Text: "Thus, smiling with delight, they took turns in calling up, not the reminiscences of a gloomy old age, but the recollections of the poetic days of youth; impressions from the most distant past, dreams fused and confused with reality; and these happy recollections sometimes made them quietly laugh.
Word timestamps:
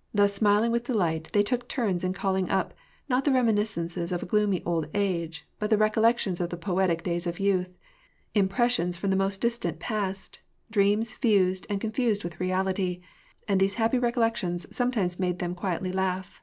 "Thus, 0.14 0.32
smiling 0.32 0.70
with 0.70 0.84
delight, 0.84 1.28
they 1.32 1.42
took 1.42 1.66
turns 1.66 2.04
in 2.04 2.12
calling 2.12 2.48
up, 2.48 2.72
not 3.08 3.24
the 3.24 3.32
reminiscences 3.32 4.12
of 4.12 4.22
a 4.22 4.26
gloomy 4.26 4.62
old 4.64 4.86
age, 4.94 5.44
but 5.58 5.70
the 5.70 5.76
recollections 5.76 6.40
of 6.40 6.50
the 6.50 6.56
poetic 6.56 7.02
days 7.02 7.26
of 7.26 7.40
youth; 7.40 7.76
impressions 8.32 8.96
from 8.96 9.10
the 9.10 9.16
most 9.16 9.40
distant 9.40 9.80
past, 9.80 10.38
dreams 10.70 11.14
fused 11.14 11.66
and 11.68 11.80
confused 11.80 12.22
with 12.22 12.38
reality; 12.38 13.02
and 13.48 13.58
these 13.58 13.74
happy 13.74 13.98
recollections 13.98 14.68
sometimes 14.70 15.18
made 15.18 15.40
them 15.40 15.52
quietly 15.52 15.90
laugh. 15.90 16.40